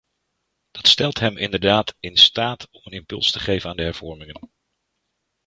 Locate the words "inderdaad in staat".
1.37-2.67